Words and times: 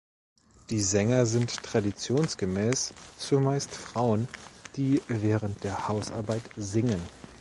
Die 0.71 0.81
Sänger 0.81 1.27
sind 1.27 1.61
traditionsgemäß 1.61 2.91
zumeist 3.19 3.75
Frauen, 3.75 4.27
die 4.75 4.99
während 5.07 5.63
der 5.63 5.87
Hausarbeit 5.87 6.41
singen. 6.57 7.03